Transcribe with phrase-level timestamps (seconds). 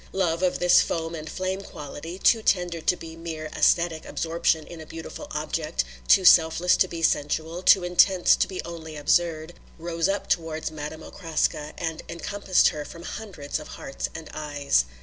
[0.13, 4.81] Love of this foam and flame quality, too tender to be mere æsthetic absorption in
[4.81, 10.09] a beautiful object, too selfless to be sensual, too intense to be only absurd, rose
[10.09, 14.85] up towards Madame Okraska and encompassed her from hundreds of hearts and eyes.